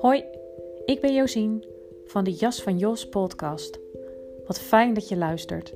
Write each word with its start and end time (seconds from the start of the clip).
Hoi, 0.00 0.24
ik 0.84 1.00
ben 1.00 1.14
Josien 1.14 1.64
van 2.04 2.24
de 2.24 2.32
Jas 2.32 2.62
van 2.62 2.78
Jos 2.78 3.08
podcast. 3.08 3.78
Wat 4.46 4.60
fijn 4.60 4.94
dat 4.94 5.08
je 5.08 5.16
luistert. 5.16 5.74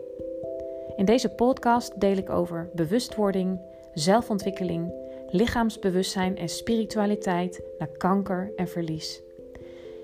In 0.96 1.04
deze 1.04 1.28
podcast 1.28 2.00
deel 2.00 2.16
ik 2.16 2.30
over 2.30 2.70
bewustwording, 2.74 3.60
zelfontwikkeling, 3.94 4.92
lichaamsbewustzijn 5.30 6.36
en 6.36 6.48
spiritualiteit 6.48 7.62
naar 7.78 7.88
kanker 7.88 8.52
en 8.56 8.68
verlies. 8.68 9.22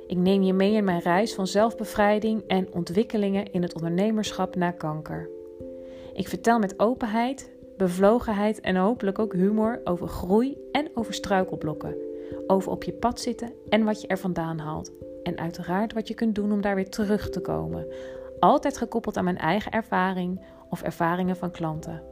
Ik 0.07 0.17
neem 0.17 0.43
je 0.43 0.53
mee 0.53 0.73
in 0.73 0.85
mijn 0.85 1.01
reis 1.01 1.35
van 1.35 1.47
zelfbevrijding 1.47 2.43
en 2.47 2.73
ontwikkelingen 2.73 3.53
in 3.53 3.63
het 3.63 3.75
ondernemerschap 3.75 4.55
na 4.55 4.71
kanker. 4.71 5.29
Ik 6.15 6.29
vertel 6.29 6.59
met 6.59 6.81
openheid, 6.81 7.51
bevlogenheid 7.77 8.61
en 8.61 8.77
hopelijk 8.77 9.19
ook 9.19 9.33
humor 9.33 9.81
over 9.85 10.09
groei 10.09 10.57
en 10.73 10.91
over 10.95 11.15
struikelblokken. 11.15 12.10
Over 12.51 12.71
op 12.71 12.85
je 12.85 12.93
pad 12.93 13.21
zitten 13.21 13.53
en 13.69 13.85
wat 13.85 14.01
je 14.01 14.07
er 14.07 14.19
vandaan 14.19 14.59
haalt. 14.59 14.93
En 15.23 15.39
uiteraard 15.39 15.93
wat 15.93 16.09
je 16.09 16.15
kunt 16.15 16.35
doen 16.35 16.53
om 16.53 16.61
daar 16.61 16.75
weer 16.75 16.89
terug 16.89 17.31
te 17.31 17.41
komen. 17.41 17.87
Altijd 18.41 18.77
gekoppeld 18.77 19.17
aan 19.17 19.25
mijn 19.25 19.39
eigen 19.39 19.73
ervaring 19.73 20.41
of 20.71 20.83
ervaringen 20.83 21.37
van 21.37 21.51
klanten. 21.51 22.03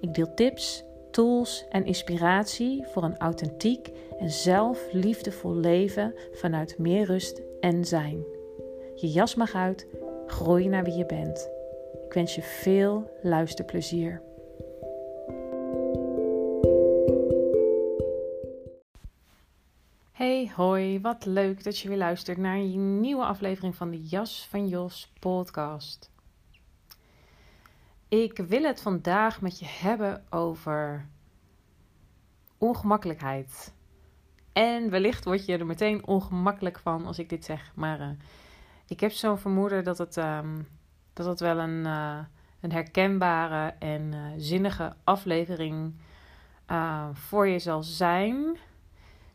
Ik 0.00 0.14
deel 0.14 0.34
tips, 0.34 0.84
tools 1.10 1.66
en 1.68 1.84
inspiratie 1.84 2.84
voor 2.86 3.02
een 3.02 3.18
authentiek 3.18 3.90
en 4.18 4.30
zelfliefdevol 4.30 5.54
leven 5.54 6.14
vanuit 6.32 6.78
meer 6.78 7.04
rust 7.04 7.42
en 7.60 7.84
zijn. 7.84 8.24
Je 8.94 9.08
jas 9.08 9.34
mag 9.34 9.54
uit, 9.54 9.86
groei 10.26 10.68
naar 10.68 10.84
wie 10.84 10.96
je 10.96 11.06
bent. 11.06 11.50
Ik 12.06 12.12
wens 12.12 12.34
je 12.34 12.42
veel 12.42 13.10
luisterplezier. 13.22 14.25
Hoi, 20.56 21.00
wat 21.00 21.24
leuk 21.24 21.64
dat 21.64 21.78
je 21.78 21.88
weer 21.88 21.96
luistert 21.96 22.38
naar 22.38 22.56
een 22.56 23.00
nieuwe 23.00 23.24
aflevering 23.24 23.76
van 23.76 23.90
de 23.90 24.02
Jas 24.02 24.46
van 24.50 24.68
Jos 24.68 25.12
podcast. 25.18 26.10
Ik 28.08 28.38
wil 28.38 28.62
het 28.62 28.82
vandaag 28.82 29.40
met 29.40 29.58
je 29.58 29.66
hebben 29.66 30.24
over 30.30 31.08
ongemakkelijkheid. 32.58 33.74
En 34.52 34.90
wellicht 34.90 35.24
word 35.24 35.46
je 35.46 35.58
er 35.58 35.66
meteen 35.66 36.06
ongemakkelijk 36.06 36.78
van 36.78 37.06
als 37.06 37.18
ik 37.18 37.28
dit 37.28 37.44
zeg, 37.44 37.72
maar 37.74 38.00
uh, 38.00 38.08
ik 38.86 39.00
heb 39.00 39.12
zo'n 39.12 39.38
vermoeden 39.38 39.84
dat 39.84 39.98
het, 39.98 40.16
um, 40.16 40.68
dat 41.12 41.26
het 41.26 41.40
wel 41.40 41.58
een, 41.58 41.84
uh, 41.86 42.18
een 42.60 42.72
herkenbare 42.72 43.74
en 43.78 44.12
uh, 44.12 44.20
zinnige 44.36 44.94
aflevering 45.04 45.94
voor 47.12 47.46
je 47.46 47.58
zal 47.58 47.82
zijn. 47.82 48.58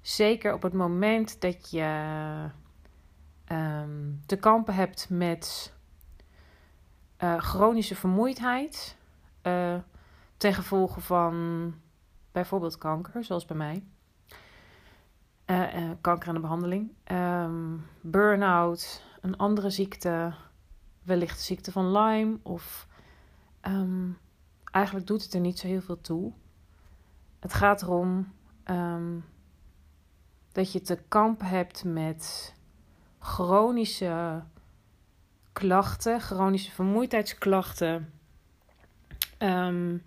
Zeker 0.02 0.54
op 0.54 0.62
het 0.62 0.74
moment 0.74 1.42
dat 1.42 1.72
je 1.72 2.50
um, 3.52 4.22
te 4.26 4.36
kampen 4.36 4.74
hebt 4.74 5.10
met 5.10 5.74
uh, 7.24 7.38
chronische 7.38 7.96
vermoeidheid. 7.96 8.98
Uh, 9.44 9.76
ten 10.38 10.54
gevolge 10.54 11.02
van 11.02 11.76
bijvoorbeeld 12.32 12.78
kanker, 12.78 13.24
zoals 13.24 13.46
bij 13.46 13.58
mij. 13.58 13.84
Uh, 15.46 15.92
kanker 16.02 16.28
aan 16.28 16.34
de 16.34 16.42
behandeling. 16.42 16.92
Um, 17.12 17.86
Burn-out, 18.02 19.04
een 19.22 19.38
andere 19.38 19.70
ziekte. 19.70 20.34
Wellicht 21.04 21.38
de 21.38 21.44
ziekte 21.44 21.72
van 21.72 21.92
Lyme. 21.92 22.38
Of 22.44 22.88
um, 23.62 24.18
eigenlijk 24.72 25.08
doet 25.08 25.24
het 25.24 25.34
er 25.34 25.40
niet 25.40 25.60
zo 25.60 25.68
heel 25.68 25.82
veel 25.82 26.02
toe. 26.02 26.34
Het 27.40 27.54
gaat 27.54 27.82
erom 27.82 28.34
dat 30.52 30.72
je 30.72 30.82
te 30.82 30.98
kampen 31.08 31.46
hebt 31.46 31.84
met 31.84 32.54
chronische 33.20 34.44
klachten, 35.54 36.22
chronische 36.22 36.72
vermoeidheidsklachten, 36.72 38.14
um, 39.40 40.04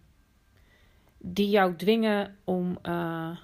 die 1.19 1.49
jou 1.49 1.77
dwingen 1.77 2.37
om 2.45 2.79
uh, 2.83 3.37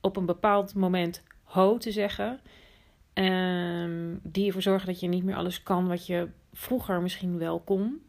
op 0.00 0.16
een 0.16 0.26
bepaald 0.26 0.74
moment 0.74 1.22
ho 1.42 1.78
te 1.78 1.92
zeggen. 1.92 2.40
Um, 3.14 4.20
die 4.22 4.46
ervoor 4.46 4.62
zorgen 4.62 4.86
dat 4.86 5.00
je 5.00 5.08
niet 5.08 5.24
meer 5.24 5.36
alles 5.36 5.62
kan 5.62 5.88
wat 5.88 6.06
je 6.06 6.28
vroeger 6.52 7.02
misschien 7.02 7.38
wel 7.38 7.60
kon. 7.60 8.02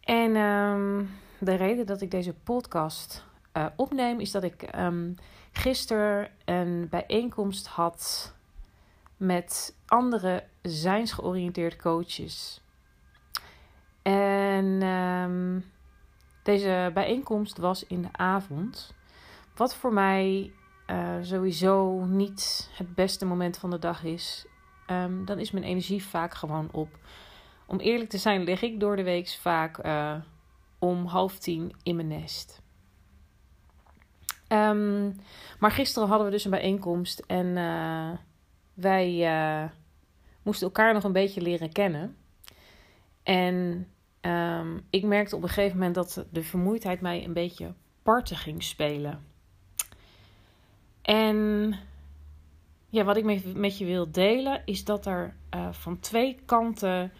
En 0.00 0.36
um, 0.36 1.10
de 1.38 1.54
reden 1.54 1.86
dat 1.86 2.00
ik 2.00 2.10
deze 2.10 2.34
podcast 2.34 3.24
uh, 3.56 3.66
opneem 3.76 4.20
is 4.20 4.30
dat 4.30 4.42
ik 4.42 4.62
gisteren 5.52 6.30
een 6.44 6.88
bijeenkomst 6.90 7.66
had 7.66 8.34
met 9.16 9.76
andere 9.86 10.44
zijnsgeoriënteerd 10.62 11.76
coaches. 11.76 12.60
En 14.02 14.82
um, 14.82 15.64
deze 16.42 16.90
bijeenkomst 16.94 17.58
was 17.58 17.86
in 17.86 18.02
de 18.02 18.12
avond. 18.12 18.94
Wat 19.54 19.74
voor 19.74 19.92
mij 19.92 20.52
uh, 20.90 21.16
sowieso 21.20 22.04
niet 22.04 22.70
het 22.72 22.94
beste 22.94 23.24
moment 23.24 23.58
van 23.58 23.70
de 23.70 23.78
dag 23.78 24.04
is. 24.04 24.46
Um, 24.90 25.24
dan 25.24 25.38
is 25.38 25.50
mijn 25.50 25.64
energie 25.64 26.04
vaak 26.04 26.34
gewoon 26.34 26.68
op. 26.72 26.98
Om 27.66 27.78
eerlijk 27.78 28.10
te 28.10 28.18
zijn, 28.18 28.44
lig 28.44 28.62
ik 28.62 28.80
door 28.80 28.96
de 28.96 29.02
week 29.02 29.28
vaak 29.28 29.84
uh, 29.86 30.14
om 30.78 31.06
half 31.06 31.38
tien 31.38 31.74
in 31.82 31.96
mijn 31.96 32.08
nest. 32.08 32.62
Um, 34.52 35.16
maar 35.58 35.70
gisteren 35.70 36.08
hadden 36.08 36.26
we 36.26 36.32
dus 36.32 36.44
een 36.44 36.50
bijeenkomst 36.50 37.18
en 37.18 37.46
uh, 37.46 38.10
wij 38.74 39.34
uh, 39.64 39.70
moesten 40.42 40.66
elkaar 40.66 40.94
nog 40.94 41.04
een 41.04 41.12
beetje 41.12 41.40
leren 41.40 41.72
kennen. 41.72 42.16
En 43.22 43.86
um, 44.20 44.86
ik 44.90 45.04
merkte 45.04 45.36
op 45.36 45.42
een 45.42 45.48
gegeven 45.48 45.76
moment 45.76 45.94
dat 45.94 46.26
de 46.30 46.42
vermoeidheid 46.42 47.00
mij 47.00 47.24
een 47.24 47.32
beetje 47.32 47.74
parten 48.02 48.36
ging 48.36 48.62
spelen. 48.62 49.24
En 51.02 51.74
ja, 52.88 53.04
wat 53.04 53.16
ik 53.16 53.24
met, 53.24 53.54
met 53.54 53.78
je 53.78 53.84
wil 53.84 54.10
delen 54.10 54.62
is 54.64 54.84
dat 54.84 55.06
er 55.06 55.34
uh, 55.54 55.72
van 55.72 56.00
twee 56.00 56.38
kanten 56.44 57.12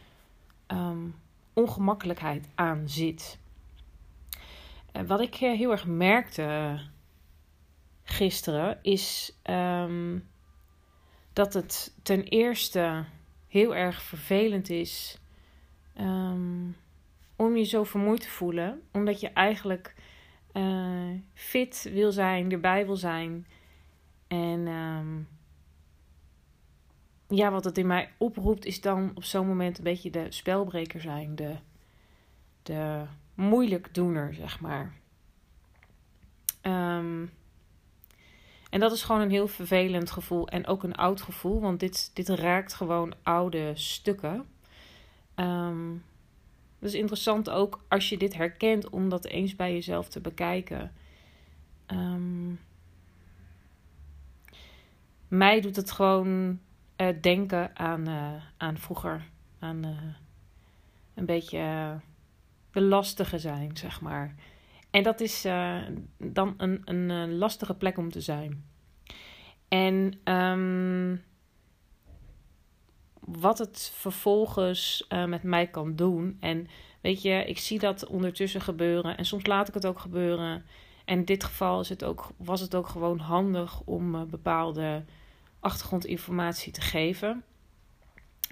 um, 0.66 1.14
ongemakkelijkheid 1.52 2.48
aan 2.54 2.88
zit. 2.88 3.38
Wat 5.06 5.20
ik 5.20 5.34
heel 5.34 5.70
erg 5.70 5.86
merkte 5.86 6.78
gisteren 8.02 8.78
is 8.82 9.36
um, 9.50 10.28
dat 11.32 11.54
het 11.54 11.94
ten 12.02 12.22
eerste 12.24 13.04
heel 13.48 13.74
erg 13.74 14.02
vervelend 14.02 14.70
is 14.70 15.18
um, 16.00 16.76
om 17.36 17.56
je 17.56 17.64
zo 17.64 17.84
vermoeid 17.84 18.20
te 18.20 18.28
voelen, 18.28 18.82
omdat 18.92 19.20
je 19.20 19.28
eigenlijk 19.28 19.94
uh, 20.52 21.10
fit 21.34 21.90
wil 21.92 22.12
zijn, 22.12 22.52
erbij 22.52 22.86
wil 22.86 22.96
zijn. 22.96 23.46
En 24.26 24.66
um, 24.66 25.28
ja, 27.28 27.50
wat 27.50 27.64
het 27.64 27.78
in 27.78 27.86
mij 27.86 28.12
oproept, 28.18 28.64
is 28.64 28.80
dan 28.80 29.12
op 29.14 29.24
zo'n 29.24 29.46
moment 29.46 29.78
een 29.78 29.84
beetje 29.84 30.10
de 30.10 30.26
spelbreker 30.28 31.00
zijn, 31.00 31.36
de, 31.36 31.56
de 32.62 33.04
moeilijk 33.34 33.94
doener, 33.94 34.34
zeg 34.34 34.60
maar. 34.60 34.94
En 38.70 38.80
dat 38.80 38.92
is 38.92 39.02
gewoon 39.02 39.20
een 39.20 39.30
heel 39.30 39.48
vervelend 39.48 40.10
gevoel 40.10 40.48
en 40.48 40.66
ook 40.66 40.82
een 40.82 40.94
oud 40.94 41.22
gevoel, 41.22 41.60
want 41.60 41.80
dit, 41.80 42.10
dit 42.14 42.28
raakt 42.28 42.74
gewoon 42.74 43.14
oude 43.22 43.72
stukken. 43.74 44.46
Um, 45.36 46.04
dus 46.78 46.94
interessant 46.94 47.50
ook 47.50 47.84
als 47.88 48.08
je 48.08 48.16
dit 48.16 48.34
herkent 48.34 48.88
om 48.90 49.08
dat 49.08 49.24
eens 49.26 49.56
bij 49.56 49.72
jezelf 49.72 50.08
te 50.08 50.20
bekijken. 50.20 50.92
Um, 51.86 52.60
mij 55.28 55.60
doet 55.60 55.76
het 55.76 55.90
gewoon 55.90 56.60
uh, 56.96 57.08
denken 57.20 57.76
aan, 57.76 58.08
uh, 58.08 58.32
aan 58.56 58.78
vroeger. 58.78 59.28
Aan 59.58 59.86
uh, 59.86 59.96
een 61.14 61.26
beetje 61.26 61.96
de 62.72 62.80
lastige 62.80 63.38
zijn, 63.38 63.76
zeg 63.76 64.00
maar. 64.00 64.34
En 64.90 65.02
dat 65.02 65.20
is 65.20 65.46
uh, 65.46 65.78
dan 66.18 66.54
een, 66.56 66.82
een 66.84 67.28
uh, 67.28 67.38
lastige 67.38 67.74
plek 67.74 67.98
om 67.98 68.10
te 68.10 68.20
zijn. 68.20 68.64
En 69.68 70.20
um, 70.34 71.22
wat 73.20 73.58
het 73.58 73.92
vervolgens 73.94 75.06
uh, 75.08 75.24
met 75.24 75.42
mij 75.42 75.66
kan 75.66 75.96
doen. 75.96 76.36
En 76.40 76.66
weet 77.00 77.22
je, 77.22 77.44
ik 77.44 77.58
zie 77.58 77.78
dat 77.78 78.06
ondertussen 78.06 78.60
gebeuren. 78.60 79.16
En 79.16 79.24
soms 79.24 79.46
laat 79.46 79.68
ik 79.68 79.74
het 79.74 79.86
ook 79.86 79.98
gebeuren. 79.98 80.64
En 81.04 81.18
in 81.18 81.24
dit 81.24 81.44
geval 81.44 81.80
is 81.80 81.88
het 81.88 82.04
ook, 82.04 82.28
was 82.36 82.60
het 82.60 82.74
ook 82.74 82.88
gewoon 82.88 83.18
handig 83.18 83.80
om 83.84 84.28
bepaalde 84.28 85.04
achtergrondinformatie 85.60 86.72
te 86.72 86.80
geven. 86.80 87.44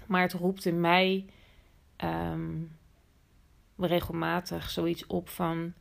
Maar 0.07 0.23
het 0.23 0.33
roept 0.33 0.65
in 0.65 0.81
mij 0.81 1.27
um, 2.05 2.77
regelmatig 3.77 4.71
zoiets 4.71 5.07
op 5.07 5.29
van 5.29 5.73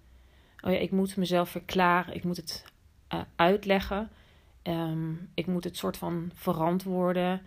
oh 0.62 0.72
ja, 0.72 0.78
ik 0.78 0.92
moet 0.92 1.18
mezelf 1.18 1.50
verklaren, 1.50 2.16
ik 2.16 2.24
moet 2.24 2.38
het 2.38 2.66
uh, 3.14 3.22
uitleggen. 3.36 4.10
Ehm, 4.62 5.14
ik 5.34 5.48
moet 5.48 5.64
het 5.64 5.78
soort 5.78 5.98
van 5.98 6.32
verantwoorden. 6.34 7.42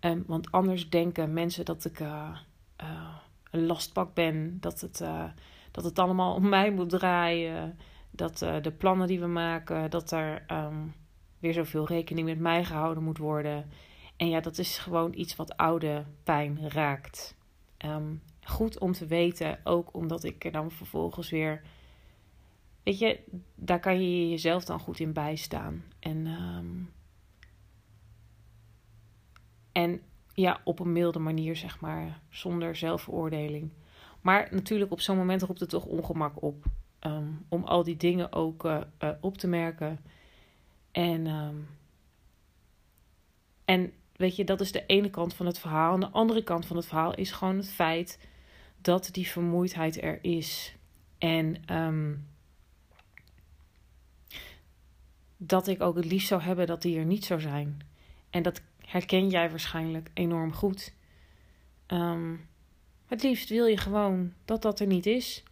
Um, 0.00 0.24
want 0.26 0.52
anders 0.52 0.90
denken 0.90 1.32
mensen 1.32 1.64
dat 1.64 1.84
ik 1.84 2.00
uh, 2.00 2.36
uh, 2.82 3.16
een 3.50 3.66
lastpak 3.66 4.14
ben. 4.14 4.60
Dat 4.60 4.80
het, 4.80 5.04
dat 5.70 5.84
het 5.84 5.98
allemaal 5.98 6.34
om 6.34 6.48
mij 6.48 6.70
moet 6.70 6.88
draaien. 6.88 7.78
Dat 8.10 8.38
de 8.38 8.72
plannen 8.78 9.06
die 9.06 9.20
we 9.20 9.26
maken, 9.26 9.90
dat 9.90 10.10
er 10.10 10.44
um, 10.52 10.94
weer 11.38 11.52
zoveel 11.52 11.86
rekening 11.86 12.26
met 12.26 12.38
mij 12.38 12.64
gehouden 12.64 13.02
moet 13.02 13.18
worden. 13.18 13.70
En 14.16 14.28
ja, 14.28 14.40
dat 14.40 14.58
is 14.58 14.78
gewoon 14.78 15.14
iets 15.14 15.36
wat 15.36 15.56
oude 15.56 16.04
pijn 16.24 16.70
raakt. 16.70 17.36
Goed 18.42 18.78
om 18.78 18.92
te 18.92 19.06
weten, 19.06 19.58
ook 19.64 19.94
omdat 19.94 20.24
ik 20.24 20.44
er 20.44 20.52
dan 20.52 20.70
vervolgens 20.70 21.30
weer. 21.30 21.62
Weet 22.84 22.98
je, 22.98 23.20
daar 23.54 23.80
kan 23.80 24.00
je 24.00 24.28
jezelf 24.28 24.64
dan 24.64 24.78
goed 24.78 25.00
in 25.00 25.12
bijstaan. 25.12 25.84
En, 25.98 26.26
um, 26.26 26.92
en 29.72 30.00
ja, 30.34 30.60
op 30.64 30.78
een 30.78 30.92
milde 30.92 31.18
manier, 31.18 31.56
zeg 31.56 31.80
maar, 31.80 32.20
zonder 32.30 32.76
zelfveroordeling. 32.76 33.70
Maar 34.20 34.48
natuurlijk, 34.50 34.92
op 34.92 35.00
zo'n 35.00 35.16
moment 35.16 35.42
roept 35.42 35.60
het 35.60 35.68
toch 35.68 35.84
ongemak 35.84 36.42
op. 36.42 36.64
Um, 37.00 37.44
om 37.48 37.64
al 37.64 37.82
die 37.82 37.96
dingen 37.96 38.32
ook 38.32 38.64
uh, 38.64 38.80
uh, 39.02 39.10
op 39.20 39.38
te 39.38 39.46
merken. 39.46 40.00
En, 40.90 41.26
um, 41.26 41.68
en 43.64 43.92
weet 44.16 44.36
je, 44.36 44.44
dat 44.44 44.60
is 44.60 44.72
de 44.72 44.86
ene 44.86 45.10
kant 45.10 45.34
van 45.34 45.46
het 45.46 45.58
verhaal. 45.58 45.94
En 45.94 46.00
de 46.00 46.10
andere 46.10 46.42
kant 46.42 46.66
van 46.66 46.76
het 46.76 46.86
verhaal 46.86 47.14
is 47.14 47.32
gewoon 47.32 47.56
het 47.56 47.70
feit 47.70 48.28
dat 48.80 49.08
die 49.12 49.28
vermoeidheid 49.28 50.02
er 50.02 50.24
is. 50.24 50.76
En 51.18 51.74
um, 51.76 52.26
dat 55.36 55.66
ik 55.66 55.82
ook 55.82 55.96
het 55.96 56.04
liefst 56.04 56.28
zou 56.28 56.42
hebben 56.42 56.66
dat 56.66 56.82
die 56.82 56.98
er 56.98 57.04
niet 57.04 57.24
zou 57.24 57.40
zijn. 57.40 57.78
En 58.30 58.42
dat 58.42 58.60
herken 58.78 59.28
jij 59.28 59.50
waarschijnlijk 59.50 60.10
enorm 60.14 60.52
goed. 60.52 60.94
Um, 61.86 62.48
het 63.06 63.22
liefst 63.22 63.48
wil 63.48 63.66
je 63.66 63.76
gewoon 63.76 64.32
dat 64.44 64.62
dat 64.62 64.80
er 64.80 64.86
niet 64.86 65.06
is. 65.06 65.42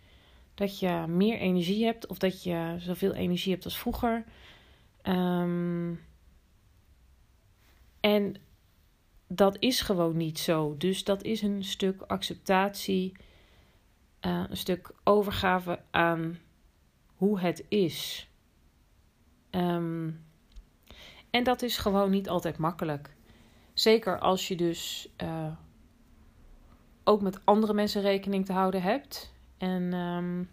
Dat 0.55 0.79
je 0.79 1.05
meer 1.09 1.39
energie 1.39 1.85
hebt 1.85 2.07
of 2.07 2.19
dat 2.19 2.43
je 2.43 2.77
zoveel 2.79 3.13
energie 3.13 3.53
hebt 3.53 3.65
als 3.65 3.79
vroeger. 3.79 4.25
Um, 5.03 6.01
en 8.01 8.37
dat 9.27 9.57
is 9.59 9.81
gewoon 9.81 10.17
niet 10.17 10.39
zo. 10.39 10.77
Dus 10.79 11.05
dat 11.05 11.23
is 11.23 11.43
een 11.43 11.65
stuk 11.65 12.03
acceptatie, 12.03 13.13
uh, 14.21 14.45
een 14.49 14.57
stuk 14.57 14.91
overgave 15.05 15.83
aan 15.91 16.39
hoe 17.17 17.41
het 17.41 17.65
is. 17.69 18.29
Um, 19.55 20.25
en 21.31 21.45
dat 21.45 21.63
is 21.63 21.77
gewoon 21.77 22.11
niet 22.11 22.29
altijd 22.29 22.59
makkelijk. 22.59 23.15
Zeker 23.75 24.19
als 24.19 24.49
je 24.49 24.57
dus 24.57 25.09
uh, 25.23 25.53
ook 27.05 27.23
met 27.23 27.41
andere 27.45 27.75
mensen 27.75 28.03
rekening 28.03 28.47
te 28.47 28.53
houden 28.53 28.83
hebt. 28.83 29.35
En 29.59 29.93
um, 29.93 30.51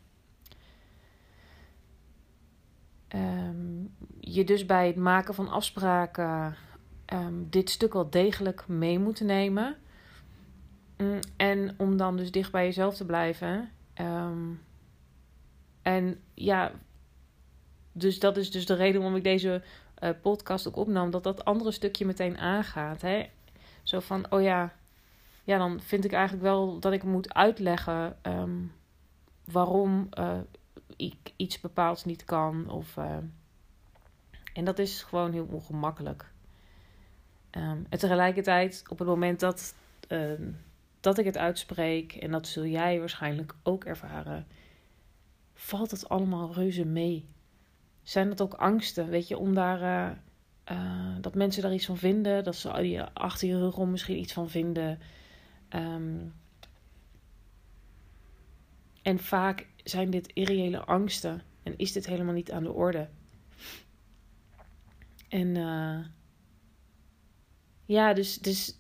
um, 3.16 3.96
je 4.20 4.44
dus 4.44 4.66
bij 4.66 4.88
het 4.88 4.96
maken 4.96 5.34
van 5.34 5.50
afspraken 5.50 6.56
dit 7.50 7.70
stuk 7.70 7.94
wel 7.94 8.10
degelijk 8.10 8.68
mee 8.68 9.00
moeten 9.00 9.26
nemen. 9.26 9.76
Mm, 10.98 11.20
en 11.38 11.74
om 11.78 11.98
dan 11.98 12.18
dus 12.18 12.32
dicht 12.32 12.52
bij 12.52 12.66
jezelf 12.66 12.96
te 12.96 13.06
blijven. 13.06 13.70
En 15.82 16.20
ja, 16.34 16.72
dus 17.92 18.20
dat 18.20 18.38
is 18.38 18.52
dus 18.52 18.66
de 18.66 18.74
reden 18.74 19.02
waarom 19.02 19.18
ik 19.18 19.24
deze 19.24 19.62
uh, 20.04 20.10
podcast 20.22 20.68
ook 20.68 20.76
opnam. 20.76 21.12
Dat 21.12 21.24
dat 21.24 21.46
andere 21.46 21.72
stukje 21.72 22.06
meteen 22.06 22.38
aangaat. 22.38 23.02
Hè? 23.02 23.30
Zo 23.84 24.00
van, 24.00 24.32
oh 24.32 24.42
ja, 24.42 24.74
ja, 25.44 25.58
dan 25.58 25.82
vind 25.82 26.06
ik 26.06 26.12
eigenlijk 26.12 26.44
wel 26.44 26.80
dat 26.80 26.94
ik 26.94 27.04
moet 27.04 27.34
uitleggen 27.34 28.18
um, 28.24 28.72
waarom 29.44 30.10
uh, 30.20 30.38
ik 30.96 31.34
iets 31.36 31.60
bepaalds 31.60 32.06
niet 32.06 32.24
kan. 32.24 32.70
Of, 32.70 32.98
uh, 32.98 33.18
en 34.54 34.66
dat 34.66 34.80
is 34.80 35.04
gewoon 35.04 35.32
heel 35.32 35.48
ongemakkelijk. 35.52 36.32
Um, 37.52 37.86
en 37.90 38.00
tegelijkertijd, 38.00 38.84
op 38.90 39.00
het 39.00 39.08
moment 39.08 39.40
dat, 39.40 39.76
uh, 40.10 40.32
dat 41.00 41.18
ik 41.18 41.26
het 41.26 41.38
uitspreek, 41.38 42.14
en 42.14 42.32
dat 42.32 42.48
zul 42.48 42.66
jij 42.66 43.00
waarschijnlijk 43.00 43.54
ook 43.64 43.84
ervaren, 43.86 44.48
valt 45.54 45.92
het 45.92 46.10
allemaal 46.10 46.54
reuze 46.54 46.86
mee. 46.86 47.26
Zijn 48.10 48.30
het 48.30 48.42
ook 48.42 48.54
angsten, 48.54 49.10
weet 49.10 49.28
je, 49.28 49.38
om 49.38 49.54
daar. 49.54 49.82
Uh, 49.82 50.18
uh, 50.78 51.16
dat 51.22 51.36
mensen 51.36 51.62
daar 51.62 51.74
iets 51.74 51.86
van 51.86 51.98
vinden, 51.98 52.44
dat 52.44 52.56
ze 52.56 53.12
achter 53.14 53.48
je 53.48 53.58
rug 53.58 53.78
om 53.78 53.92
misschien 53.92 54.20
iets 54.20 54.34
van 54.34 54.50
vinden. 54.50 55.00
Um, 55.76 56.34
en 59.02 59.20
vaak 59.20 59.68
zijn 59.84 60.10
dit 60.10 60.32
irreële 60.34 60.80
angsten 60.80 61.42
en 61.64 61.78
is 61.78 61.92
dit 61.92 62.06
helemaal 62.06 62.34
niet 62.34 62.52
aan 62.52 62.64
de 62.64 62.72
orde. 62.72 63.10
En 65.28 65.56
uh, 65.56 66.00
ja, 67.86 68.14
dus, 68.14 68.38
dus 68.38 68.78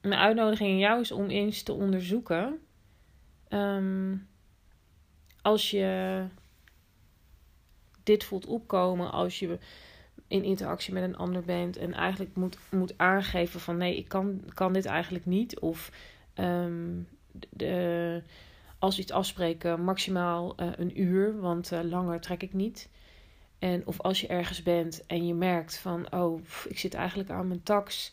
mijn 0.00 0.20
uitnodiging 0.20 0.70
aan 0.70 0.78
jou 0.78 1.00
is 1.00 1.12
om 1.12 1.26
eens 1.26 1.62
te 1.62 1.72
onderzoeken. 1.72 2.58
Um, 3.48 4.28
als 5.40 5.70
je 5.70 6.26
dit 8.02 8.24
voelt 8.24 8.46
opkomen, 8.46 9.12
als 9.12 9.38
je 9.38 9.58
in 10.28 10.44
interactie 10.44 10.92
met 10.92 11.02
een 11.02 11.16
ander 11.16 11.42
bent 11.42 11.76
en 11.76 11.92
eigenlijk 11.92 12.36
moet, 12.36 12.58
moet 12.70 12.98
aangeven 12.98 13.60
van 13.60 13.76
nee, 13.76 13.96
ik 13.96 14.08
kan, 14.08 14.42
kan 14.54 14.72
dit 14.72 14.84
eigenlijk 14.84 15.26
niet. 15.26 15.60
Of 15.60 15.92
um, 16.34 17.08
de, 17.50 18.22
als 18.78 18.98
iets 18.98 19.12
afspreken, 19.12 19.84
maximaal 19.84 20.60
uh, 20.60 20.68
een 20.76 21.00
uur, 21.00 21.40
want 21.40 21.72
uh, 21.72 21.80
langer 21.82 22.20
trek 22.20 22.42
ik 22.42 22.52
niet. 22.52 22.88
En 23.58 23.86
of 23.86 24.00
als 24.00 24.20
je 24.20 24.26
ergens 24.26 24.62
bent 24.62 25.06
en 25.06 25.26
je 25.26 25.34
merkt 25.34 25.76
van, 25.76 26.12
oh, 26.12 26.40
ik 26.68 26.78
zit 26.78 26.94
eigenlijk 26.94 27.30
aan 27.30 27.48
mijn 27.48 27.62
tax. 27.62 28.12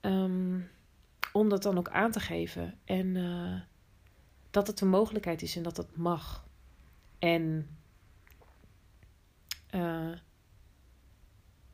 Um, 0.00 0.68
om 1.32 1.48
dat 1.48 1.62
dan 1.62 1.78
ook 1.78 1.88
aan 1.88 2.10
te 2.10 2.20
geven. 2.20 2.78
En 2.84 3.06
uh, 3.06 3.60
dat 4.50 4.66
het 4.66 4.80
een 4.80 4.88
mogelijkheid 4.88 5.42
is 5.42 5.56
en 5.56 5.62
dat 5.62 5.76
het 5.76 5.96
mag. 5.96 6.46
En 7.18 7.68
uh, 9.74 10.12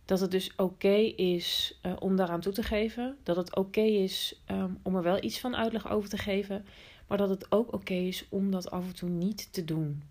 dat 0.05 0.21
het 0.21 0.31
dus 0.31 0.57
oké 0.57 0.97
is 1.17 1.79
uh, 1.83 1.93
om 1.99 2.17
daaraan 2.17 2.41
toe 2.41 2.53
te 2.53 2.63
geven. 2.63 3.17
Dat 3.23 3.37
het 3.37 3.57
oké 3.57 3.81
is 3.81 4.43
um, 4.51 4.79
om 4.83 4.97
er 4.97 5.03
wel 5.03 5.25
iets 5.25 5.41
van 5.41 5.57
uitleg 5.57 5.91
over 5.91 6.09
te 6.09 6.19
geven. 6.19 6.67
Maar 7.07 7.19
dat 7.19 7.29
het 7.29 7.53
ook 7.53 7.73
oké 7.73 7.95
is 7.95 8.27
om 8.29 8.51
dat 8.51 8.71
af 8.71 8.85
en 8.85 8.95
toe 8.95 9.09
niet 9.09 9.53
te 9.53 9.65
doen. 9.65 10.03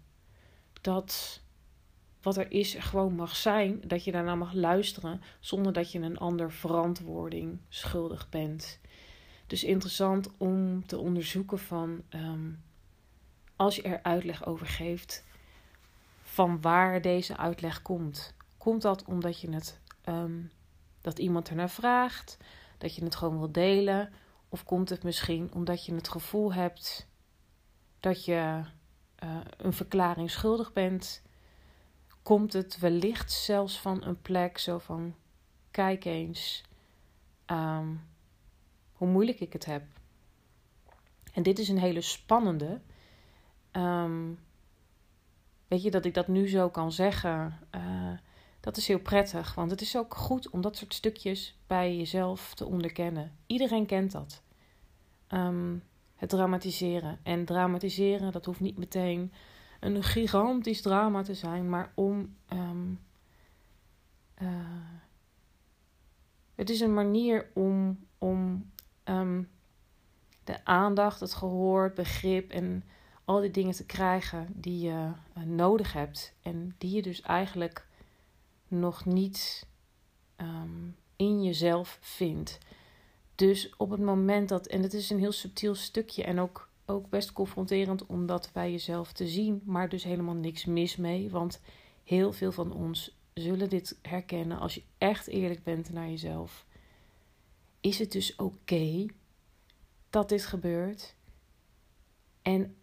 Dat 0.81 1.43
wat 2.21 2.38
er 2.38 2.51
is 2.51 2.74
gewoon 2.74 3.15
mag 3.15 3.36
zijn. 3.36 3.81
Dat 3.88 4.03
je 4.03 4.12
daarna 4.12 4.36
mag 4.36 4.53
luisteren 4.53 5.21
zonder 5.39 5.74
dat 5.74 5.91
je 5.91 6.00
een 6.00 6.17
ander 6.17 6.51
verantwoording 6.51 7.59
schuldig 7.69 8.29
bent. 8.29 8.79
Dus 9.48 9.63
interessant 9.63 10.29
om 10.38 10.86
te 10.86 10.98
onderzoeken 10.98 11.59
van 11.59 12.01
um, 12.09 12.63
als 13.55 13.75
je 13.75 13.81
er 13.81 14.03
uitleg 14.03 14.45
over 14.45 14.67
geeft, 14.67 15.24
van 16.35 16.61
waar 16.61 17.01
deze 17.01 17.37
uitleg 17.37 17.81
komt. 17.81 18.33
Komt 18.57 18.81
dat 18.81 19.05
omdat 19.05 19.39
je 19.39 19.49
het 19.49 19.79
um, 20.05 20.51
dat 21.01 21.19
iemand 21.19 21.49
ernaar 21.49 21.69
vraagt, 21.69 22.37
dat 22.77 22.95
je 22.95 23.03
het 23.03 23.15
gewoon 23.15 23.37
wil 23.37 23.51
delen, 23.51 24.13
of 24.49 24.63
komt 24.63 24.89
het 24.89 25.03
misschien 25.03 25.53
omdat 25.53 25.85
je 25.85 25.93
het 25.93 26.09
gevoel 26.09 26.53
hebt 26.53 27.07
dat 27.99 28.25
je 28.25 28.61
uh, 29.23 29.37
een 29.57 29.73
verklaring 29.73 30.31
schuldig 30.31 30.73
bent? 30.73 31.23
komt 32.25 32.53
het 32.53 32.79
wellicht 32.79 33.31
zelfs 33.31 33.79
van 33.79 34.03
een 34.03 34.21
plek 34.21 34.57
zo 34.57 34.77
van: 34.77 35.15
kijk 35.71 36.05
eens 36.05 36.63
um, 37.45 38.07
hoe 38.93 39.07
moeilijk 39.07 39.39
ik 39.39 39.53
het 39.53 39.65
heb. 39.65 39.83
En 41.33 41.43
dit 41.43 41.59
is 41.59 41.69
een 41.69 41.77
hele 41.77 42.01
spannende. 42.01 42.81
Um, 43.71 44.39
weet 45.67 45.84
je 45.84 45.91
dat 45.91 46.05
ik 46.05 46.13
dat 46.13 46.27
nu 46.27 46.50
zo 46.50 46.69
kan 46.69 46.91
zeggen? 46.91 47.60
Uh, 47.75 48.12
dat 48.60 48.77
is 48.77 48.88
heel 48.88 49.00
prettig, 49.00 49.55
want 49.55 49.72
het 49.72 49.81
is 49.81 49.98
ook 49.98 50.15
goed 50.15 50.50
om 50.50 50.62
dat 50.62 50.77
soort 50.77 50.93
stukjes 50.93 51.57
bij 51.67 51.98
jezelf 51.98 52.53
te 52.53 52.65
onderkennen. 52.65 53.31
Iedereen 53.45 53.86
kent 53.86 54.12
dat. 54.12 54.41
Um, 55.29 55.84
het 56.15 56.29
dramatiseren. 56.29 57.19
En 57.24 57.45
dramatiseren, 57.45 58.31
dat 58.31 58.45
hoeft 58.45 58.60
niet 58.60 58.77
meteen 58.77 59.34
een 59.79 60.03
gigantisch 60.03 60.81
drama 60.81 61.22
te 61.22 61.34
zijn, 61.34 61.69
maar 61.69 61.91
om. 61.95 62.36
Um, 62.53 63.00
uh, 64.41 64.50
het 66.55 66.69
is 66.69 66.79
een 66.79 66.93
manier 66.93 67.50
om, 67.53 68.00
om 68.17 68.72
um, 69.03 69.50
de 70.43 70.65
aandacht, 70.65 71.19
het 71.19 71.34
gehoor, 71.34 71.84
het 71.84 71.93
begrip 71.93 72.51
en 72.51 72.84
al 73.25 73.39
die 73.41 73.51
dingen 73.51 73.74
te 73.74 73.86
krijgen 73.86 74.48
die 74.53 74.79
je 74.79 75.12
uh, 75.38 75.44
nodig 75.44 75.94
hebt. 75.94 76.34
En 76.41 76.75
die 76.77 76.96
je 76.96 77.01
dus 77.01 77.22
eigenlijk 77.22 77.88
nog 78.67 79.05
niet 79.05 79.67
ehm, 80.36 80.89
in 81.15 81.44
jezelf 81.44 81.98
vindt. 82.01 82.58
Dus 83.36 83.75
op 83.77 83.89
het 83.89 84.01
moment 84.01 84.50
dat, 84.50 84.67
en 84.67 84.82
het 84.82 84.94
is 84.94 85.10
een 85.10 85.20
heel 85.20 85.32
subtiel 85.32 85.75
stukje 85.75 86.24
en 86.24 86.39
ook, 86.39 86.70
ook 86.86 87.10
best 87.10 87.34
confronterend 87.34 88.05
om 88.05 88.25
dat 88.25 88.50
bij 88.53 88.72
jezelf 88.72 89.13
te 89.13 89.27
zien, 89.27 89.62
maar 89.65 89.89
dus 89.89 90.03
helemaal 90.03 90.36
niks 90.36 90.65
mis 90.65 90.96
mee, 90.96 91.29
want 91.29 91.62
heel 92.03 92.34
veel 92.34 92.51
van 92.51 92.74
ons 92.74 93.17
zullen 93.34 93.70
dit 93.70 93.98
herkennen 94.01 94.60
als 94.60 94.75
je 94.75 94.84
echt 94.98 95.27
eerlijk 95.27 95.63
bent 95.63 95.89
naar 95.89 96.10
jezelf. 96.10 96.65
Is 97.82 98.00
het 98.00 98.12
dus 98.12 98.36
oké 98.36 99.05
dat 100.10 100.29
dit 100.29 100.46
gebeurt? 100.46 101.15
En 102.41 102.75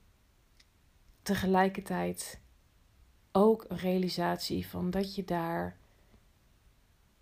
tegelijkertijd 1.23 2.41
ook 3.33 3.65
een 3.69 3.77
realisatie 3.79 4.67
van 4.67 4.91
dat 4.91 5.15
je 5.15 5.25
daar 5.25 5.77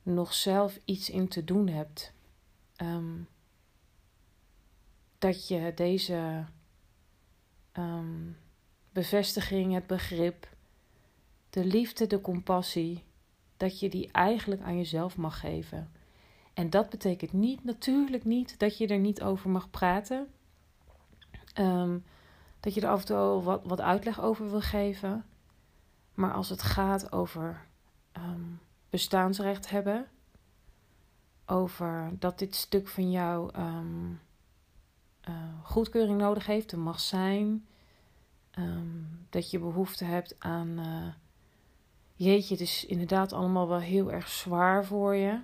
nog 0.02 0.34
zelf 0.34 0.78
iets 0.84 1.10
in 1.10 1.28
te 1.28 1.44
doen 1.44 1.68
hebt. 1.68 2.12
Ehm, 2.76 3.16
dat 5.18 5.48
je 5.48 5.72
deze 5.74 6.44
um, 7.72 8.36
bevestiging, 8.92 9.74
het 9.74 9.86
begrip, 9.86 10.48
de 11.50 11.64
liefde, 11.64 12.06
de 12.06 12.20
compassie, 12.20 13.04
dat 13.56 13.80
je 13.80 13.88
die 13.88 14.12
eigenlijk 14.12 14.62
aan 14.62 14.76
jezelf 14.76 15.16
mag 15.16 15.40
geven. 15.40 15.92
En 16.54 16.70
dat 16.70 16.90
betekent 16.90 17.32
niet, 17.32 17.64
natuurlijk 17.64 18.24
niet, 18.24 18.58
dat 18.58 18.78
je 18.78 18.86
er 18.86 18.98
niet 18.98 19.22
over 19.22 19.50
mag 19.50 19.70
praten. 19.70 20.28
Ehm, 21.54 21.98
dat 22.60 22.74
je 22.74 22.80
er 22.80 22.88
af 22.88 23.00
en 23.00 23.06
toe 23.06 23.42
wat, 23.42 23.60
wat 23.64 23.80
uitleg 23.80 24.20
over 24.20 24.50
wil 24.50 24.60
geven. 24.60 25.24
Maar 26.14 26.32
als 26.32 26.48
het 26.48 26.62
gaat 26.62 27.12
over 27.12 27.66
bestaansrecht 28.90 29.70
hebben, 29.70 30.06
over 31.46 32.10
dat 32.18 32.38
dit 32.38 32.54
stuk 32.54 32.88
van 32.88 33.10
jou 33.10 33.50
um, 33.58 34.20
goedkeuring 35.62 36.18
nodig 36.18 36.46
heeft, 36.46 36.72
er 36.72 36.78
mag 36.78 37.00
zijn, 37.00 37.66
um, 38.58 39.26
dat 39.30 39.50
je 39.50 39.58
behoefte 39.58 40.04
hebt 40.04 40.34
aan, 40.38 40.68
uh, 40.68 41.06
jeetje, 42.14 42.54
het 42.54 42.62
is 42.62 42.84
inderdaad 42.86 43.32
allemaal 43.32 43.68
wel 43.68 43.78
heel 43.78 44.12
erg 44.12 44.28
zwaar 44.28 44.84
voor 44.84 45.14
je. 45.14 45.40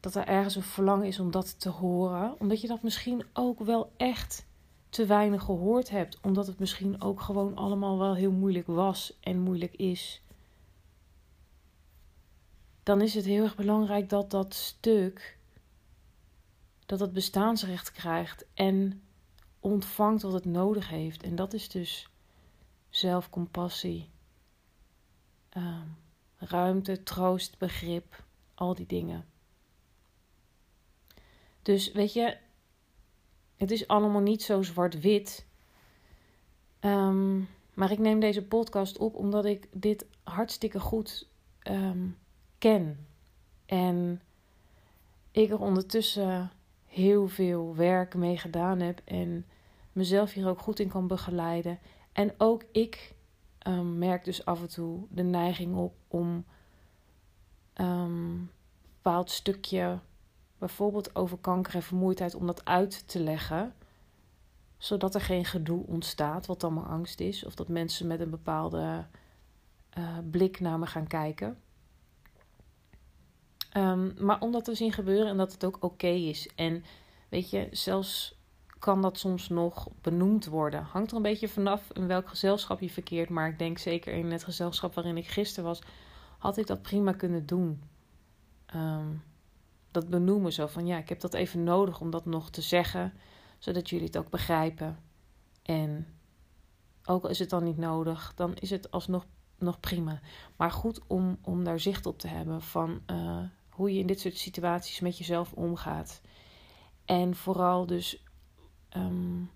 Dat 0.00 0.14
er 0.14 0.26
ergens 0.26 0.54
een 0.54 0.62
verlangen 0.62 1.06
is 1.06 1.20
om 1.20 1.30
dat 1.30 1.60
te 1.60 1.68
horen, 1.68 2.40
omdat 2.40 2.60
je 2.60 2.68
dat 2.68 2.82
misschien 2.82 3.24
ook 3.32 3.58
wel 3.58 3.92
echt 3.96 4.46
te 4.92 5.06
weinig 5.06 5.42
gehoord 5.42 5.90
hebt, 5.90 6.18
omdat 6.22 6.46
het 6.46 6.58
misschien 6.58 7.02
ook 7.02 7.20
gewoon 7.20 7.56
allemaal 7.56 7.98
wel 7.98 8.14
heel 8.14 8.32
moeilijk 8.32 8.66
was 8.66 9.18
en 9.20 9.38
moeilijk 9.38 9.74
is 9.74 10.22
dan 12.82 13.00
is 13.00 13.14
het 13.14 13.24
heel 13.24 13.42
erg 13.42 13.56
belangrijk 13.56 14.08
dat 14.08 14.30
dat 14.30 14.54
stuk, 14.54 15.38
dat 16.86 17.00
het 17.00 17.12
bestaansrecht 17.12 17.92
krijgt 17.92 18.44
en 18.54 19.02
ontvangt 19.60 20.22
wat 20.22 20.32
het 20.32 20.44
nodig 20.44 20.88
heeft. 20.88 21.22
En 21.22 21.34
dat 21.34 21.52
is 21.52 21.68
dus 21.68 22.08
zelfcompassie, 22.88 24.08
uh, 25.56 25.80
ruimte, 26.36 27.02
troost, 27.02 27.58
begrip, 27.58 28.24
al 28.54 28.74
die 28.74 28.86
dingen. 28.86 29.26
Dus 31.62 31.92
weet 31.92 32.12
je, 32.12 32.36
het 33.62 33.70
is 33.70 33.88
allemaal 33.88 34.20
niet 34.20 34.42
zo 34.42 34.62
zwart-wit. 34.62 35.46
Ehm, 36.80 37.38
maar 37.74 37.90
ik 37.90 37.98
neem 37.98 38.20
deze 38.20 38.44
podcast 38.44 38.98
op 38.98 39.14
omdat 39.14 39.44
ik 39.44 39.68
dit 39.72 40.06
hartstikke 40.22 40.80
goed 40.80 41.28
um, 41.70 42.18
ken. 42.58 43.06
En 43.66 44.20
ik 45.30 45.50
er 45.50 45.60
ondertussen 45.60 46.50
heel 46.86 47.28
veel 47.28 47.74
werk 47.74 48.14
mee 48.14 48.38
gedaan 48.38 48.80
heb 48.80 49.00
en 49.04 49.46
mezelf 49.92 50.32
hier 50.32 50.48
ook 50.48 50.60
goed 50.60 50.78
in 50.78 50.88
kan 50.88 51.06
begeleiden. 51.06 51.78
En 52.12 52.34
ook 52.38 52.64
ik 52.72 53.14
um, 53.66 53.98
merk 53.98 54.24
dus 54.24 54.44
af 54.44 54.60
en 54.60 54.68
toe 54.68 55.06
de 55.08 55.22
neiging 55.22 55.76
op 55.76 55.94
om 56.08 56.44
een 57.74 58.50
bepaald 58.94 59.30
stukje, 59.30 59.98
bijvoorbeeld 60.62 61.14
over 61.14 61.38
kanker 61.38 61.74
en 61.74 61.82
vermoeidheid, 61.82 62.34
om 62.34 62.46
dat 62.46 62.64
uit 62.64 63.08
te 63.08 63.20
leggen. 63.20 63.74
Zodat 64.78 65.14
er 65.14 65.20
geen 65.20 65.44
gedoe 65.44 65.86
ontstaat, 65.86 66.46
wat 66.46 66.60
dan 66.60 66.74
maar 66.74 66.84
angst 66.84 67.20
is. 67.20 67.44
Of 67.44 67.54
dat 67.54 67.68
mensen 67.68 68.06
met 68.06 68.20
een 68.20 68.30
bepaalde 68.30 69.06
uh, 69.98 70.18
blik 70.30 70.60
naar 70.60 70.78
me 70.78 70.86
gaan 70.86 71.06
kijken. 71.06 71.58
Um, 73.76 74.14
maar 74.18 74.40
om 74.40 74.52
dat 74.52 74.64
te 74.64 74.74
zien 74.74 74.92
gebeuren 74.92 75.26
en 75.26 75.36
dat 75.36 75.52
het 75.52 75.64
ook 75.64 75.76
oké 75.80 76.06
is. 76.06 76.48
En 76.54 76.84
weet 77.28 77.50
je, 77.50 77.68
zelfs 77.70 78.38
kan 78.78 79.02
dat 79.02 79.18
soms 79.18 79.48
nog 79.48 79.88
benoemd 80.00 80.46
worden. 80.46 80.82
Hangt 80.82 81.10
er 81.10 81.16
een 81.16 81.22
beetje 81.22 81.48
vanaf 81.48 81.92
in 81.92 82.06
welk 82.06 82.28
gezelschap 82.28 82.80
je 82.80 82.90
verkeert. 82.90 83.28
Maar 83.28 83.48
ik 83.48 83.58
denk 83.58 83.78
zeker 83.78 84.12
in 84.12 84.30
het 84.30 84.44
gezelschap 84.44 84.94
waarin 84.94 85.16
ik 85.16 85.26
gisteren 85.26 85.64
was, 85.68 85.82
had 86.38 86.56
ik 86.56 86.66
dat 86.66 86.82
prima 86.82 87.12
kunnen 87.12 87.46
doen. 87.46 87.82
Um, 88.74 89.22
dat 89.92 90.08
benoemen 90.08 90.52
zo 90.52 90.66
van 90.66 90.86
ja, 90.86 90.98
ik 90.98 91.08
heb 91.08 91.20
dat 91.20 91.34
even 91.34 91.64
nodig 91.64 92.00
om 92.00 92.10
dat 92.10 92.24
nog 92.24 92.50
te 92.50 92.60
zeggen, 92.60 93.12
zodat 93.58 93.90
jullie 93.90 94.06
het 94.06 94.16
ook 94.16 94.30
begrijpen. 94.30 94.98
En 95.62 96.06
ook 97.04 97.22
al 97.22 97.30
is 97.30 97.38
het 97.38 97.50
dan 97.50 97.64
niet 97.64 97.76
nodig, 97.78 98.32
dan 98.34 98.54
is 98.54 98.70
het 98.70 98.90
alsnog 98.90 99.26
nog 99.58 99.80
prima. 99.80 100.20
Maar 100.56 100.70
goed 100.70 101.00
om, 101.06 101.38
om 101.42 101.64
daar 101.64 101.80
zicht 101.80 102.06
op 102.06 102.18
te 102.18 102.28
hebben 102.28 102.62
van 102.62 103.00
uh, 103.10 103.42
hoe 103.68 103.92
je 103.92 104.00
in 104.00 104.06
dit 104.06 104.20
soort 104.20 104.36
situaties 104.36 105.00
met 105.00 105.18
jezelf 105.18 105.52
omgaat. 105.52 106.20
En 107.04 107.34
vooral 107.34 107.86
dus 107.86 108.24
um, 108.96 109.50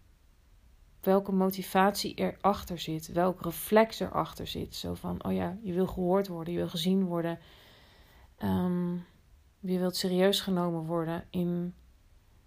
welke 1.01 1.33
motivatie 1.33 2.15
erachter 2.15 2.79
zit, 2.79 3.13
welk 3.13 3.43
reflex 3.43 4.01
erachter 4.01 4.47
zit. 4.47 4.75
Zo 4.75 4.95
van, 4.95 5.25
oh 5.25 5.33
ja, 5.33 5.59
je 5.63 5.73
wil 5.73 5.87
gehoord 5.87 6.29
worden, 6.29 6.53
je 6.53 6.59
wil 6.59 6.69
gezien 6.69 7.05
worden. 7.05 7.39
Um, 8.43 9.05
je 9.61 9.79
wilt 9.79 9.97
serieus 9.97 10.41
genomen 10.41 10.85
worden 10.85 11.25
in 11.31 11.75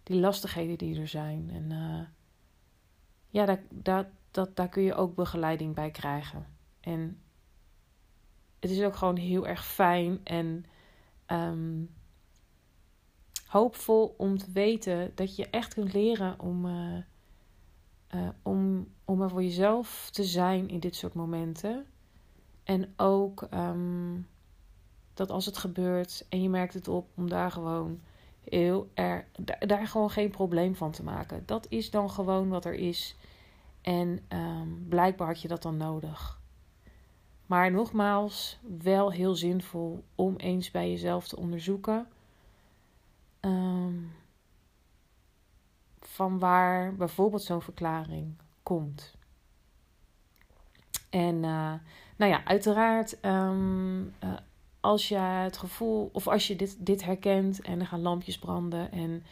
die 0.04 0.20
lastigheden 0.20 0.78
die 0.78 1.00
er 1.00 1.08
zijn. 1.08 1.50
En 1.50 1.72
uh, 1.72 2.02
ja, 3.30 3.46
daar, 3.46 3.64
daar, 3.70 4.10
dat, 4.32 4.56
daar 4.56 4.70
kun 4.70 4.84
je 4.84 4.94
ook 4.94 5.16
begeleiding 5.16 5.76
bij 5.76 5.92
krijgen. 5.92 6.48
En 6.80 7.22
het 8.60 8.70
is 8.70 8.82
ook 8.82 8.96
gewoon 8.96 9.18
heel 9.18 9.48
erg 9.48 9.66
fijn 9.66 10.20
en 10.24 10.66
um, 11.28 11.90
hoopvol 13.46 14.16
om 14.18 14.38
te 14.38 14.52
weten 14.52 15.12
dat 15.16 15.36
je 15.36 15.50
echt 15.50 15.74
kunt 15.74 15.94
leren 15.94 16.40
om, 16.40 16.66
uh, 16.66 16.98
uh, 18.16 18.30
om, 18.42 18.88
om 19.06 19.22
er 19.22 19.30
voor 19.30 19.44
jezelf 19.44 20.10
te 20.12 20.24
zijn 20.24 20.70
in 20.70 20.80
dit 20.80 20.96
soort 20.96 21.14
momenten. 21.14 21.86
En 22.64 22.94
ook 22.98 23.48
um, 23.54 24.28
dat 25.20 25.32
als 25.32 25.46
het 25.46 25.58
gebeurt 25.58 26.26
en 26.30 26.42
je 26.42 26.50
merkt 26.50 26.74
het 26.74 26.88
op, 26.88 27.08
om 27.16 27.30
daar 27.30 27.52
gewoon 27.52 28.00
heel 28.44 28.90
erg, 28.94 29.26
daar, 29.60 29.88
gewoon 29.88 30.10
geen 30.10 30.30
probleem 30.30 30.76
van 30.76 30.92
te 30.92 31.04
maken. 31.04 31.44
Dat 31.46 31.66
is 31.70 31.92
dan 31.92 32.10
gewoon 32.10 32.50
wat 32.50 32.66
er 32.66 32.74
is. 32.74 33.16
En 33.82 34.20
um, 34.30 34.86
blijkbaar 34.90 35.28
had 35.28 35.42
je 35.42 35.48
dat 35.48 35.62
dan 35.62 35.78
nodig. 35.78 36.40
Maar 37.46 37.72
nogmaals, 37.72 38.60
wel 38.84 39.12
heel 39.12 39.36
zinvol 39.36 40.04
om 40.16 40.36
eens 40.36 40.72
bij 40.72 40.90
jezelf 40.90 41.28
te 41.28 41.38
onderzoeken. 41.38 42.08
Um, 43.42 44.12
van 46.00 46.40
waar 46.40 46.96
bijvoorbeeld 46.96 47.44
zo'n 47.44 47.62
verklaring 47.62 48.36
komt. 48.64 49.16
En 51.10 51.36
uh, 51.36 51.74
nou 52.16 52.32
ja, 52.32 52.46
uiteraard, 52.46 53.26
um, 53.26 54.14
uh, 54.24 54.34
als 54.80 55.08
je 55.08 55.18
het 55.18 55.58
gevoel, 55.58 56.10
of 56.14 56.28
als 56.28 56.48
je 56.48 56.56
dit, 56.56 56.78
dit 56.80 57.04
herkent 57.04 57.62
en 57.62 57.80
er 57.80 57.88
gaan 57.88 58.02
lampjes 58.02 58.40
branden 58.40 58.92
en 58.92 59.24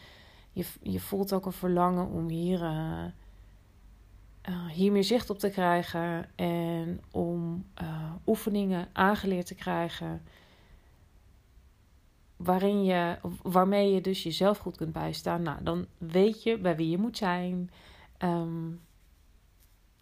je, 0.51 0.66
je 0.82 1.00
voelt 1.00 1.34
ook 1.34 1.46
een 1.46 1.51
verlangen 1.51 2.10
om 2.10 2.30
hier. 2.30 2.62
Uh, 2.62 3.06
uh, 4.50 4.66
hier 4.70 4.92
meer 4.92 5.04
zicht 5.04 5.30
op 5.30 5.39
te 5.39 5.50
krijgen 5.50 6.36
en 6.36 7.01
om 7.12 7.66
uh, 7.82 8.12
oefeningen 8.25 8.88
aangeleerd 8.94 9.46
te 9.46 9.56
krijgen. 9.56 10.22
Waarin 12.36 12.84
je, 12.84 13.18
waarmee 13.42 13.94
je 13.94 14.01
dus 14.01 14.24
jezelf 14.24 14.58
goed 14.58 14.77
kunt 14.77 14.94
bijstaan. 14.94 15.42
Nou, 15.42 15.63
dan 15.63 15.86
weet 15.98 16.44
je 16.44 16.58
bij 16.58 16.75
wie 16.75 16.89
je 16.89 16.98
moet 16.98 17.18
zijn. 17.18 17.72
Um, 18.20 18.82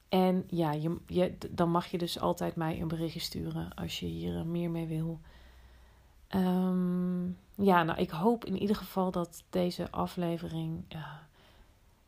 en 0.09 0.43
ja, 0.47 0.71
je, 0.71 0.97
je, 1.07 1.37
dan 1.51 1.71
mag 1.71 1.85
je 1.85 1.97
dus 1.97 2.19
altijd 2.19 2.55
mij 2.55 2.81
een 2.81 2.87
berichtje 2.87 3.19
sturen 3.19 3.73
als 3.73 3.99
je 3.99 4.05
hier 4.05 4.45
meer 4.45 4.71
mee 4.71 4.87
wil. 4.87 5.19
Um, 6.35 7.37
ja, 7.55 7.83
nou, 7.83 7.99
ik 7.99 8.09
hoop 8.09 8.45
in 8.45 8.57
ieder 8.57 8.75
geval 8.75 9.11
dat 9.11 9.43
deze 9.49 9.91
aflevering 9.91 10.93
uh, 10.95 11.07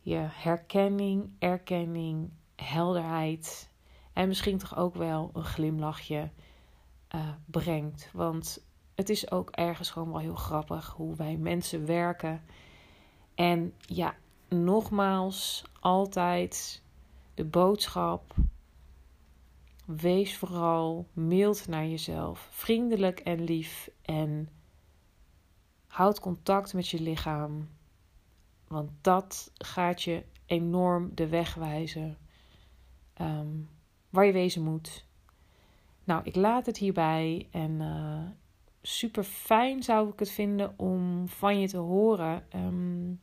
je 0.00 0.26
herkenning, 0.30 1.30
erkenning, 1.38 2.30
helderheid 2.56 3.70
en 4.12 4.28
misschien 4.28 4.58
toch 4.58 4.76
ook 4.76 4.94
wel 4.94 5.30
een 5.32 5.44
glimlachje 5.44 6.30
uh, 7.14 7.28
brengt. 7.46 8.10
Want 8.12 8.64
het 8.94 9.08
is 9.08 9.30
ook 9.30 9.50
ergens 9.50 9.90
gewoon 9.90 10.10
wel 10.10 10.20
heel 10.20 10.34
grappig 10.34 10.88
hoe 10.96 11.16
wij 11.16 11.36
mensen 11.36 11.86
werken. 11.86 12.42
En 13.34 13.74
ja, 13.80 14.14
nogmaals, 14.48 15.64
altijd 15.80 16.82
de 17.34 17.44
boodschap. 17.44 18.34
Wees 19.96 20.36
vooral 20.36 21.08
mild 21.12 21.68
naar 21.68 21.86
jezelf, 21.86 22.48
vriendelijk 22.50 23.20
en 23.20 23.44
lief 23.44 23.90
en 24.02 24.48
houd 25.86 26.20
contact 26.20 26.74
met 26.74 26.88
je 26.88 27.00
lichaam. 27.00 27.68
Want 28.66 28.90
dat 29.00 29.50
gaat 29.54 30.02
je 30.02 30.24
enorm 30.46 31.14
de 31.14 31.28
weg 31.28 31.54
wijzen 31.54 32.18
ehm, 33.14 33.46
waar 34.10 34.24
je 34.24 34.32
wezen 34.32 34.62
moet. 34.62 35.06
Nou, 36.04 36.20
ik 36.24 36.34
laat 36.34 36.66
het 36.66 36.76
hierbij 36.76 37.48
en 37.50 37.80
uh, 37.80 38.22
super 38.82 39.24
fijn 39.24 39.82
zou 39.82 40.08
ik 40.08 40.18
het 40.18 40.30
vinden 40.30 40.78
om 40.78 41.28
van 41.28 41.60
je 41.60 41.68
te 41.68 41.76
horen. 41.76 42.46
Um, 42.54 43.20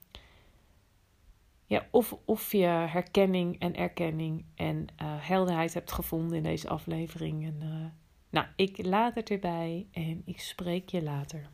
ja, 1.65 1.87
of, 1.91 2.17
of 2.25 2.51
je 2.51 2.65
herkenning 2.65 3.59
en 3.59 3.75
erkenning 3.75 4.45
en 4.55 4.77
uh, 4.77 4.85
helderheid 5.17 5.73
hebt 5.73 5.91
gevonden 5.91 6.37
in 6.37 6.43
deze 6.43 6.69
aflevering. 6.69 7.45
En, 7.45 7.59
uh, 7.63 7.85
nou, 8.29 8.47
ik 8.55 8.85
laat 8.85 9.15
het 9.15 9.29
erbij 9.29 9.87
en 9.91 10.21
ik 10.25 10.39
spreek 10.39 10.89
je 10.89 11.03
later. 11.03 11.49